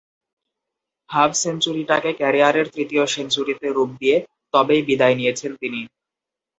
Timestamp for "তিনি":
5.61-5.81